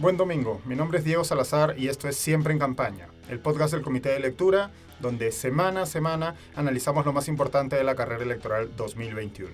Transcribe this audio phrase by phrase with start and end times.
[0.00, 3.74] Buen domingo, mi nombre es Diego Salazar y esto es Siempre en Campaña, el podcast
[3.74, 8.24] del Comité de Lectura, donde semana a semana analizamos lo más importante de la carrera
[8.24, 9.50] electoral 2021.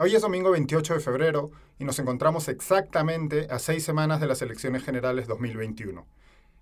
[0.00, 4.42] Hoy es domingo 28 de febrero y nos encontramos exactamente a seis semanas de las
[4.42, 6.04] elecciones generales 2021.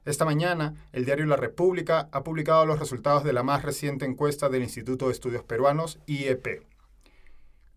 [0.05, 4.51] Esta mañana, el diario La República ha publicado los resultados de la más reciente encuesta
[4.51, 6.67] del Instituto de Estudios Peruanos, IEP.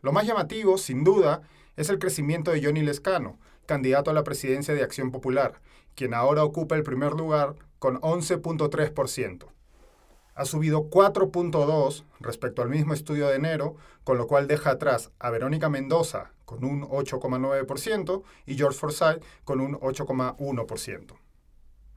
[0.01, 1.41] Lo más llamativo, sin duda,
[1.75, 5.61] es el crecimiento de Johnny Lescano, candidato a la presidencia de Acción Popular,
[5.95, 9.47] quien ahora ocupa el primer lugar con 11.3%.
[10.35, 15.29] Ha subido 4.2 respecto al mismo estudio de enero, con lo cual deja atrás a
[15.29, 21.15] Verónica Mendoza con un 8,9% y George Forsyth con un 8,1%.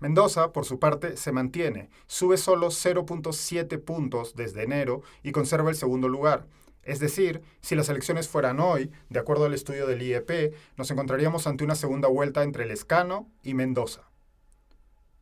[0.01, 5.77] Mendoza, por su parte, se mantiene, sube solo 0.7 puntos desde enero y conserva el
[5.77, 6.47] segundo lugar,
[6.89, 11.47] es decir, si las elecciones fueran hoy, de acuerdo al estudio del IEP, nos encontraríamos
[11.47, 14.09] ante una segunda vuelta entre Lescano y Mendoza.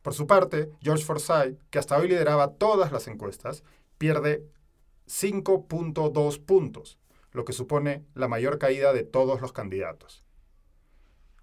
[0.03, 3.65] Por su parte, George Forsyth, que hasta hoy lideraba todas las encuestas,
[3.99, 4.47] pierde
[5.09, 7.01] 5.2 puntos,
[7.33, 10.23] lo que supone la mayor caída de todos los candidatos.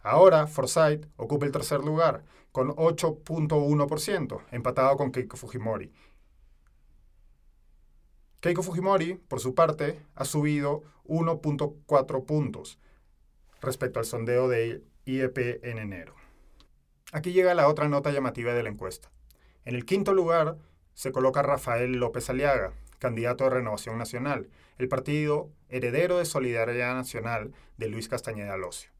[0.04, 5.92] Ahora, Forsyth ocupa el tercer lugar, con 8.1%, empatado con Keiko Fujimori,
[8.44, 12.78] Keiko Fujimori, por su parte, ha subido 1.4 puntos
[13.62, 16.14] respecto al sondeo de IEP en enero.
[17.14, 19.10] Aquí llega la otra nota llamativa de la encuesta.
[19.64, 20.58] En el quinto lugar
[20.94, 27.54] se coloca Rafael López Aliaga, candidato de Renovación Nacional, el partido heredero de Solidaridad Nacional
[27.78, 28.92] de Luis Castañeda Locio.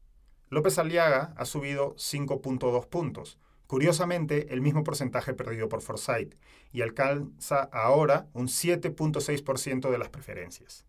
[0.48, 3.38] López Aliaga ha subido 5.2 puntos,
[3.74, 6.36] Curiosamente, el mismo porcentaje perdido por Forsyth
[6.72, 10.86] y alcanza ahora un 7.6% de las preferencias.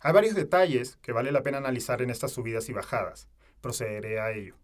[0.00, 3.28] Hay varios detalles que vale la pena analizar en estas subidas y bajadas.
[3.60, 4.56] Procederé a ello.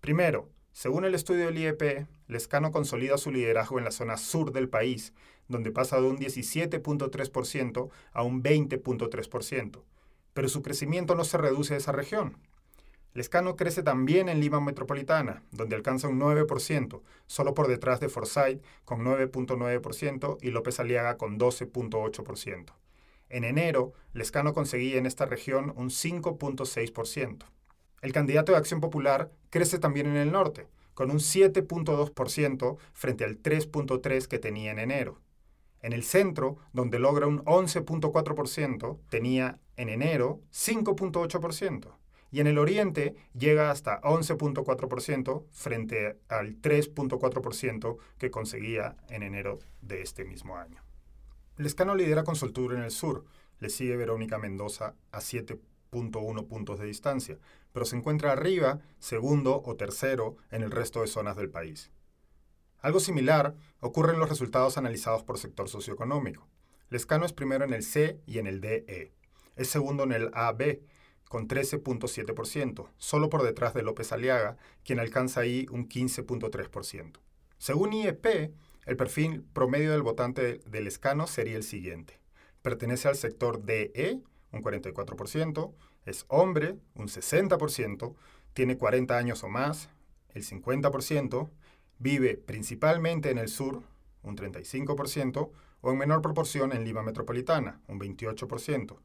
[0.00, 4.68] Primero, según el estudio del IEP, Lescano consolida su liderazgo en la zona sur del
[4.68, 5.12] país,
[5.46, 9.84] donde pasa de un 17.3% a un 20.3%.
[10.32, 12.36] Pero su crecimiento no se reduce a esa región,
[13.12, 18.62] Lescano crece también en Lima Metropolitana, donde alcanza un 9%, solo por detrás de Forsyth
[18.84, 22.72] con 9.9% y López Aliaga con 12.8%.
[23.28, 27.44] En enero, Lescano conseguía en esta región un 5.6%.
[28.00, 33.42] El candidato de Acción Popular crece también en el norte, con un 7.2% frente al
[33.42, 35.18] 3.3% que tenía en enero.
[35.82, 42.00] En el centro, donde logra un 11.4%, tenía en enero 5.8%
[42.30, 50.02] y en el oriente llega hasta 11.4% frente al 3.4% que conseguía en enero de
[50.02, 50.82] este mismo año.
[51.56, 53.24] Lescano lidera con soltura en el sur,
[53.58, 57.38] le sigue Verónica Mendoza a 7.1 puntos de distancia,
[57.72, 61.90] pero se encuentra arriba, segundo o tercero en el resto de zonas del país.
[62.80, 66.48] Algo similar ocurre en los resultados analizados por sector socioeconómico.
[66.88, 69.12] Lescano es primero en el C y en el DE.
[69.56, 70.80] Es segundo en el AB
[71.30, 77.20] con 13.7%, solo por detrás de López Aliaga, quien alcanza ahí un 15.3%.
[77.56, 78.52] Según IEP,
[78.84, 82.18] el perfil promedio del votante del escano sería el siguiente.
[82.62, 84.20] Pertenece al sector DE,
[84.50, 85.72] un 44%,
[86.04, 88.16] es hombre, un 60%,
[88.52, 89.88] tiene 40 años o más,
[90.34, 91.48] el 50%,
[92.00, 93.84] vive principalmente en el sur,
[94.24, 98.96] un 35%, o en menor proporción en Lima Metropolitana, un 28%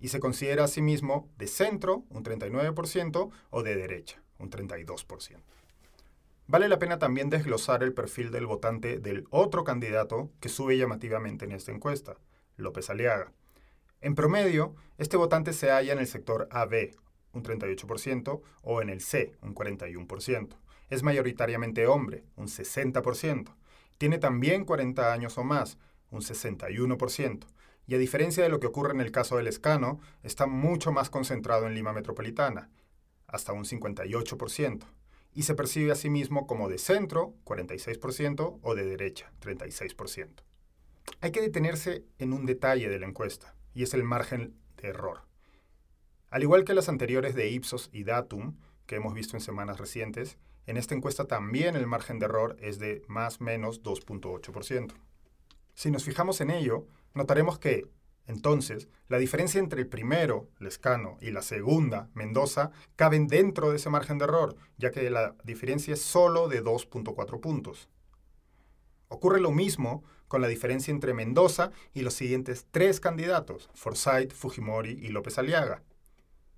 [0.00, 5.36] y se considera a sí mismo de centro, un 39%, o de derecha, un 32%.
[6.46, 11.44] Vale la pena también desglosar el perfil del votante del otro candidato que sube llamativamente
[11.44, 12.16] en esta encuesta,
[12.56, 13.32] López Aliaga.
[14.00, 16.96] En promedio, este votante se halla en el sector AB,
[17.32, 20.56] un 38%, o en el C, un 41%.
[20.88, 23.54] Es mayoritariamente hombre, un 60%.
[23.98, 25.76] Tiene también 40 años o más,
[26.10, 27.46] un 61%
[27.88, 31.08] y a diferencia de lo que ocurre en el caso del escano, está mucho más
[31.08, 32.70] concentrado en Lima Metropolitana,
[33.26, 34.84] hasta un 58%,
[35.32, 40.42] y se percibe a sí mismo como de centro, 46%, o de derecha, 36%.
[41.22, 45.22] Hay que detenerse en un detalle de la encuesta, y es el margen de error.
[46.28, 50.36] Al igual que las anteriores de Ipsos y Datum, que hemos visto en semanas recientes,
[50.66, 54.92] en esta encuesta también el margen de error es de más menos 2.8%.
[55.72, 57.86] Si nos fijamos en ello, Notaremos que,
[58.26, 63.90] entonces, la diferencia entre el primero, Lescano, y la segunda, Mendoza, caben dentro de ese
[63.90, 67.88] margen de error, ya que la diferencia es solo de 2.4 puntos.
[69.08, 74.92] Ocurre lo mismo con la diferencia entre Mendoza y los siguientes tres candidatos, Forsyth, Fujimori
[74.92, 75.82] y López Aliaga.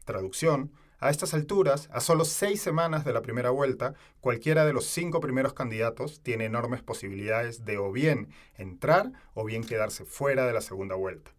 [0.04, 4.84] Traducción, A estas alturas, a solo seis semanas de la primera vuelta, cualquiera de los
[4.84, 10.52] cinco primeros candidatos tiene enormes posibilidades de o bien entrar o bien quedarse fuera de
[10.52, 11.30] la segunda vuelta.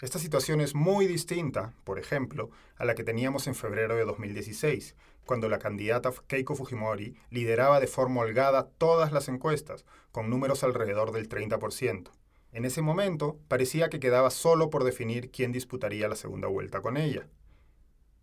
[0.00, 4.96] Esta situación es muy distinta, por ejemplo, a la que teníamos en febrero de 2016,
[5.26, 11.12] cuando la candidata Keiko Fujimori lideraba de forma holgada todas las encuestas, con números alrededor
[11.12, 12.10] del 30%.
[12.52, 16.96] En ese momento, parecía que quedaba solo por definir quién disputaría la segunda vuelta con
[16.96, 17.28] ella.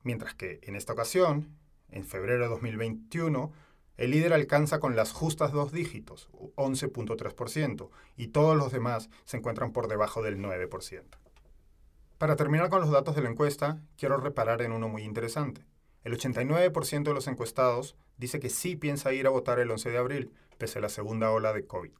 [0.04, 1.58] Mientras que en esta ocasión,
[1.90, 3.52] en febrero de 2021,
[3.98, 9.74] el líder alcanza con las justas dos dígitos, 11.3%, y todos los demás se encuentran
[9.74, 11.04] por debajo del 9%.
[12.18, 15.66] Para terminar con los datos de la encuesta, quiero reparar en uno muy interesante.
[16.04, 19.98] El 89% de los encuestados dice que sí piensa ir a votar el 11 de
[19.98, 21.92] abril, pese a la segunda ola de COVID.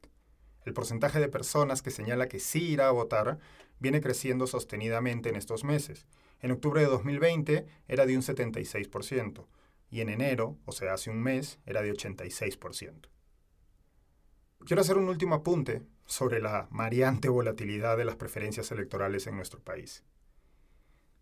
[0.64, 3.38] El porcentaje de personas que señala que sí irá a votar
[3.80, 6.06] viene creciendo sostenidamente en estos meses,
[6.42, 9.46] en octubre de 2020 era de un 76%
[9.90, 13.08] y en enero, o sea, hace un mes, era de 86%.
[14.64, 19.60] Quiero hacer un último apunte sobre la variante volatilidad de las preferencias electorales en nuestro
[19.60, 20.02] país.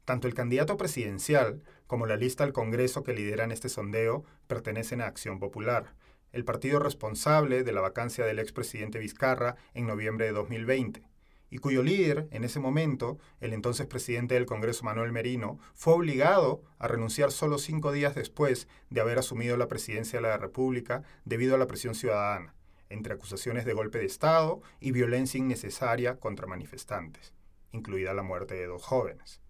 [0.05, 5.07] Tanto el candidato presidencial como la lista al Congreso que lideran este sondeo pertenecen a
[5.07, 5.95] Acción Popular,
[6.33, 11.10] el partido responsable de la vacancia del expresidente Vizcarra en noviembre de 2020
[11.51, 16.63] y cuyo líder, en ese momento, el entonces presidente del Congreso Manuel Merino, fue obligado
[16.79, 21.57] a renunciar solo cinco días después de haber asumido la presidencia de la República debido
[21.57, 22.55] a la presión ciudadana,
[22.89, 27.35] entre acusaciones de golpe de Estado y violencia innecesaria contra manifestantes,
[27.73, 29.41] incluida la muerte de dos jóvenes.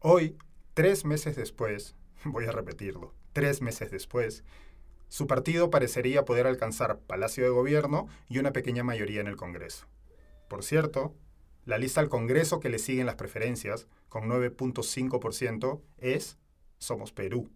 [0.00, 0.36] Hoy,
[0.74, 1.94] tres meses después,
[2.24, 4.42] voy a repetirlo, tres meses después,
[5.08, 9.86] su partido parecería poder alcanzar Palacio de Gobierno y una pequeña mayoría en el Congreso.
[10.50, 11.14] Por cierto,
[11.64, 16.38] la lista al Congreso que le siguen las preferencias, con 9.5%, es
[16.78, 17.48] Somos Perú,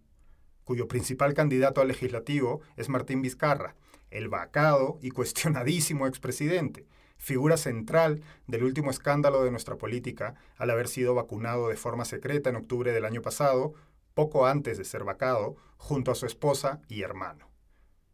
[0.63, 3.75] cuyo principal candidato al legislativo es Martín Vizcarra,
[4.11, 6.87] el vacado y cuestionadísimo expresidente,
[7.17, 12.49] figura central del último escándalo de nuestra política al haber sido vacunado de forma secreta
[12.49, 13.73] en octubre del año pasado,
[14.13, 17.49] poco antes de ser vacado, junto a su esposa y hermano.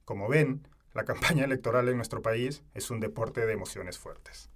[0.06, 4.51] Como ven, la campaña electoral en nuestro país es un deporte de emociones fuertes.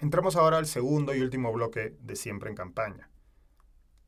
[0.00, 3.10] Entramos ahora al segundo y último bloque de Siempre en campaña.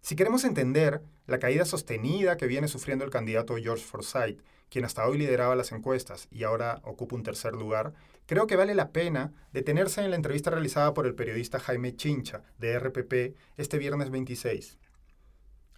[0.00, 5.06] Si queremos entender la caída sostenida que viene sufriendo el candidato George Forsyth, quien hasta
[5.06, 7.92] hoy lideraba las encuestas y ahora ocupa un tercer lugar,
[8.24, 12.42] creo que vale la pena detenerse en la entrevista realizada por el periodista Jaime Chincha,
[12.56, 14.78] de RPP, este viernes 26.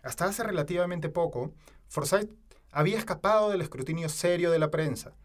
[0.05, 1.53] Hasta hace relativamente poco,
[1.89, 2.31] Forsyth
[2.71, 5.17] había escapado del escrutinio serio de la prensa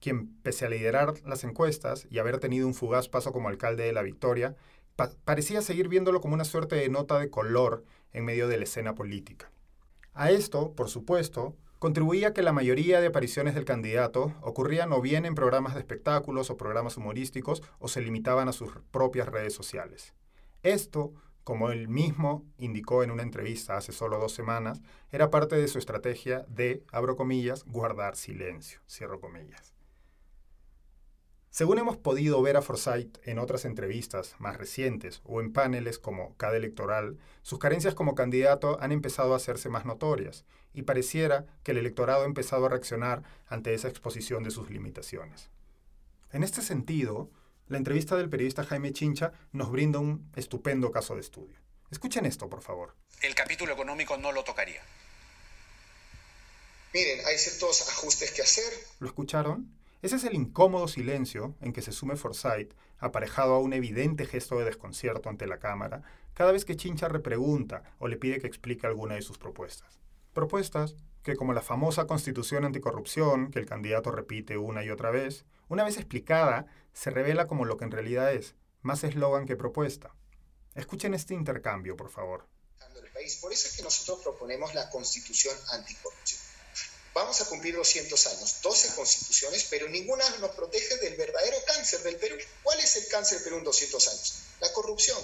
[0.00, 3.92] quien, pese a liderar las encuestas y haber tenido un fugaz paso como alcalde de
[3.92, 4.56] La Victoria,
[5.24, 8.94] parecía seguir viéndolo como una suerte de nota de color en medio de la escena
[8.94, 9.50] política.
[10.14, 15.26] A esto, por supuesto, contribuía que la mayoría de apariciones del candidato ocurrían o bien
[15.26, 20.14] en programas de espectáculos o programas humorísticos o se limitaban a sus propias redes sociales.
[20.62, 21.12] Esto,
[21.44, 24.80] como él mismo indicó en una entrevista hace solo dos semanas,
[25.12, 29.75] era parte de su estrategia de, abro comillas, guardar silencio, cierro comillas.
[31.56, 36.36] Según hemos podido ver a Forsyth en otras entrevistas más recientes o en paneles como
[36.36, 41.70] cada electoral, sus carencias como candidato han empezado a hacerse más notorias y pareciera que
[41.70, 45.48] el electorado ha empezado a reaccionar ante esa exposición de sus limitaciones.
[46.30, 47.30] En este sentido,
[47.68, 51.56] la entrevista del periodista Jaime Chincha nos brinda un estupendo caso de estudio.
[51.90, 52.94] Escuchen esto, por favor.
[53.22, 54.82] El capítulo económico no lo tocaría.
[56.92, 58.70] Miren, hay ciertos ajustes que hacer.
[58.98, 59.75] ¿Lo escucharon?
[60.02, 64.58] Ese es el incómodo silencio en que se sume Forsyth, aparejado a un evidente gesto
[64.58, 66.02] de desconcierto ante la Cámara,
[66.34, 69.98] cada vez que Chincha repregunta o le pide que explique alguna de sus propuestas.
[70.34, 75.46] Propuestas que, como la famosa Constitución anticorrupción, que el candidato repite una y otra vez,
[75.68, 80.14] una vez explicada, se revela como lo que en realidad es, más eslogan que propuesta.
[80.74, 82.46] Escuchen este intercambio, por favor.
[83.40, 86.45] Por eso es que nosotros proponemos la Constitución anticorrupción
[87.16, 92.16] Vamos a cumplir 200 años, 12 constituciones, pero ninguna nos protege del verdadero cáncer del
[92.16, 92.36] Perú.
[92.62, 94.34] ¿Cuál es el cáncer del Perú en 200 años?
[94.60, 95.18] La corrupción.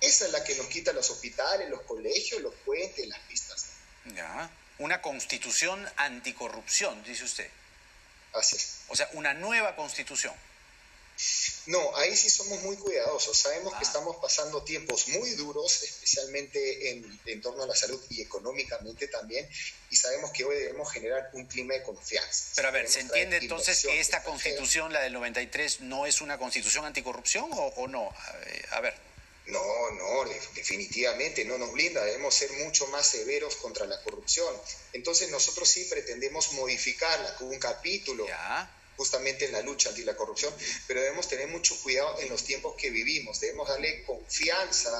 [0.00, 3.66] Esa es la que nos quita los hospitales, los colegios, los puentes, las pistas.
[4.06, 7.48] Ya, una constitución anticorrupción, dice usted.
[8.32, 8.78] Así es.
[8.88, 10.34] O sea, una nueva constitución.
[11.66, 13.36] No, ahí sí somos muy cuidadosos.
[13.36, 13.82] Sabemos que ah.
[13.82, 19.48] estamos pasando tiempos muy duros, especialmente en, torno a la salud y económicamente también,
[19.90, 22.52] y sabemos que hoy debemos generar un clima de confianza.
[22.56, 26.38] Pero a ver, ¿se entiende entonces que esta constitución, la del 93, no es una
[26.38, 28.12] constitución anticorrupción o, no?
[28.70, 28.94] A ver.
[29.46, 34.52] No, no, definitivamente no nos blinda, debemos ser mucho más severos contra la corrupción.
[34.92, 38.26] Entonces nosotros sí pretendemos modificarla con un capítulo
[38.96, 40.52] justamente en la lucha anti la corrupción,
[40.86, 44.90] pero debemos tener mucho cuidado en los tiempos que vivimos, debemos darle confianza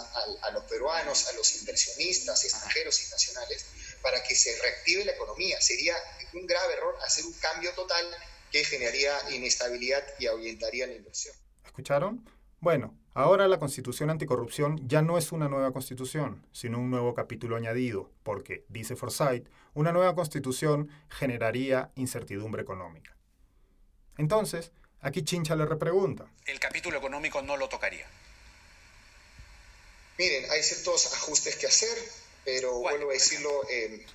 [0.42, 3.66] a, los peruanos, a los inversionistas extranjeros y nacionales,
[4.02, 5.60] para que se reactive la economía.
[5.60, 5.94] Sería
[6.34, 8.04] un grave error hacer un cambio total
[8.52, 11.34] que generaría inestabilidad y ahuyentaría la inversión.
[11.64, 12.24] ¿Escucharon?
[12.60, 17.56] Bueno, ahora la Constitución Anticorrupción ya no es una nueva Constitución, sino un nuevo capítulo
[17.56, 23.15] añadido, porque, dice Forsyth, una nueva Constitución generaría incertidumbre económica.
[24.18, 24.70] Entonces,
[25.02, 26.26] aquí Chincha le repregunta.
[26.46, 28.06] El capítulo económico no lo tocaría.
[30.18, 31.96] Miren, hay ciertos ajustes que hacer,
[32.44, 34.06] pero vuelvo a decirlo, eh,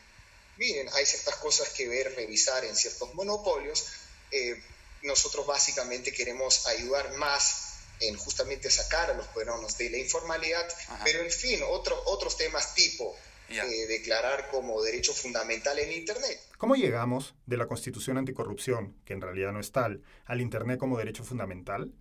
[0.57, 3.85] miren, hay ciertas cosas que ver, revisar en ciertos monopolios.
[4.31, 4.61] Eh,
[5.03, 10.67] nosotros básicamente queremos ayudar más en justamente sacar a los peruanos de la informalidad,
[11.03, 13.15] pero en fin, otros temas tipo
[13.49, 16.39] eh, declarar como derecho fundamental en Internet.
[16.61, 20.95] ¿Cómo llegamos de la Constitución anticorrupción, que en realidad no es tal, al Internet como
[20.95, 21.91] derecho fundamental?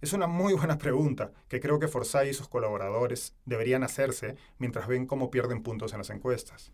[0.00, 4.86] Es una muy buena pregunta que creo que Forsyth y sus colaboradores deberían hacerse mientras
[4.86, 6.70] ven cómo pierden puntos en las encuestas.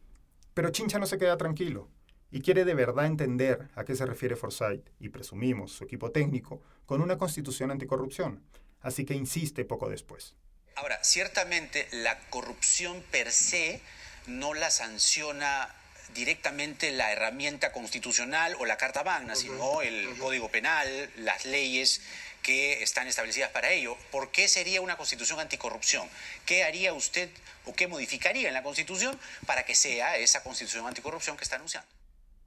[0.53, 1.89] Pero Chincha no se queda tranquilo
[2.31, 6.61] y quiere de verdad entender a qué se refiere Forsyth y presumimos su equipo técnico
[6.85, 8.43] con una constitución anticorrupción,
[8.83, 10.37] así que insiste poco después.
[10.77, 13.81] Ahora, ciertamente la corrupción per se
[14.27, 15.75] no la sanciona
[16.15, 22.03] directamente la herramienta constitucional o la Carta Magna, sino el Código Penal, las leyes
[22.43, 23.97] que están establecidas para ello.
[24.11, 26.09] ¿Por qué sería una constitución anticorrupción?
[26.45, 27.31] ¿Qué haría usted
[27.67, 31.89] o qué modificaría en la constitución para que sea esa constitución anticorrupción que está anunciando?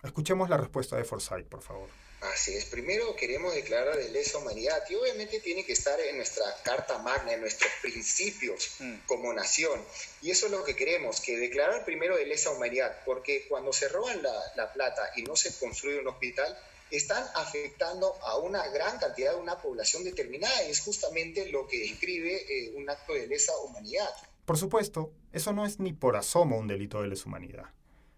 [0.03, 1.89] Escuchemos la respuesta de Forsyth, por favor.
[2.33, 6.45] Así es, primero queremos declarar de lesa humanidad y obviamente tiene que estar en nuestra
[6.63, 8.95] carta magna, en nuestros principios mm.
[9.05, 9.81] como nación.
[10.21, 13.89] Y eso es lo que queremos, que declarar primero de lesa humanidad, porque cuando se
[13.89, 16.57] roban la, plata y no se construye un hospital,
[16.91, 21.79] están afectando a una gran cantidad de una población determinada y es justamente lo que
[21.79, 24.09] describe eh, un acto de lesa humanidad.
[24.45, 27.74] Por supuesto, eso no es ni por asomo un delito de lesa humanidad.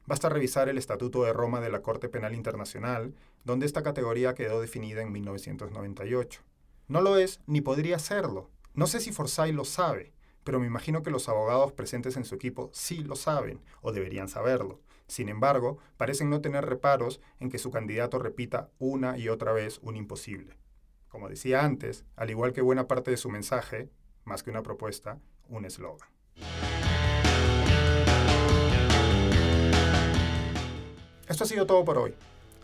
[0.08, 4.62] Basta revisar el Estatuto de Roma de la Corte Penal Internacional, donde esta categoría quedó
[4.62, 6.42] definida en 1998.
[6.88, 8.50] No lo es ni podría serlo.
[8.74, 10.14] No sé si Forsyth lo sabe,
[10.46, 14.30] pero me imagino que los abogados presentes en su equipo sí lo saben, o deberían
[14.30, 14.80] saberlo.
[15.08, 19.80] Sin embargo, parecen no tener reparos en que su candidato repita una y otra vez
[19.84, 20.58] un imposible.
[21.10, 23.90] Como decía antes, al igual que buena parte de su mensaje,
[24.24, 26.17] más que una propuesta, un eslogan.
[31.28, 32.14] Esto ha sido todo por hoy.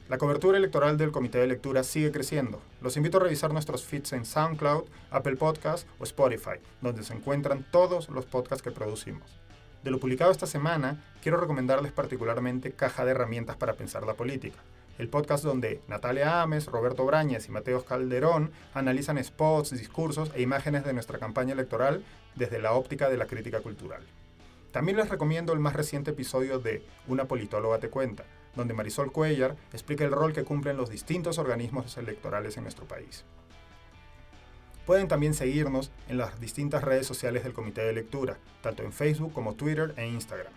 [0.08, 2.62] La cobertura electoral del Comité de Lectura sigue creciendo.
[2.82, 7.65] Los invito a revisar nuestros feeds en SoundCloud, Apple Podcast o Spotify, donde se encuentran
[7.72, 9.38] todos los podcasts que producimos.
[9.84, 14.60] De lo publicado esta semana, quiero recomendarles particularmente Caja de Herramientas para Pensar la Política,
[14.98, 20.86] el podcast donde Natalia Ames, Roberto Brañez y Mateos Calderón analizan spots, discursos e imágenes
[20.86, 22.01] de nuestra campaña electoral
[22.36, 24.03] desde la óptica de la crítica cultural.
[24.72, 28.24] También les recomiendo el más reciente episodio de Una politóloga te cuenta,
[28.56, 33.24] donde Marisol Cuellar explica el rol que cumplen los distintos organismos electorales en nuestro país.
[34.86, 39.32] Pueden también seguirnos en las distintas redes sociales del Comité de Lectura, tanto en Facebook
[39.32, 40.52] como Twitter e Instagram.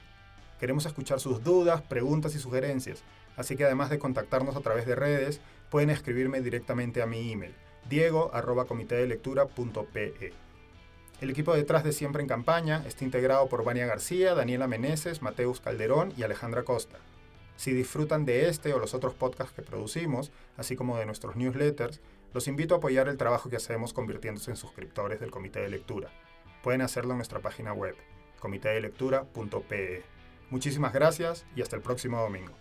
[0.58, 3.04] Queremos escuchar sus dudas, preguntas y sugerencias,
[3.36, 7.54] así que además de contactarnos a través de redes, pueden escribirme directamente a mi email,
[7.88, 10.32] diego.comitedelectura.pe.
[11.20, 15.60] El equipo detrás de Siempre en Campaña está integrado por Vania García, Daniela Meneses, Mateus
[15.60, 16.98] Calderón y Alejandra Costa.
[17.56, 22.00] Si disfrutan de este o los otros podcasts que producimos, así como de nuestros newsletters,
[22.34, 26.10] los invito a apoyar el trabajo que hacemos convirtiéndose en suscriptores del Comité de Lectura.
[26.62, 27.96] Pueden hacerlo en nuestra página web,
[28.40, 30.02] comitedelectura.pe.
[30.50, 32.52] Muchísimas gracias y hasta el próximo domingo.